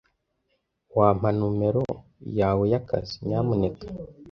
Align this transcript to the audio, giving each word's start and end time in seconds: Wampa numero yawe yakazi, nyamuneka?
Wampa 0.95 1.29
numero 1.37 1.83
yawe 2.39 2.63
yakazi, 2.73 3.15
nyamuneka? 3.27 3.85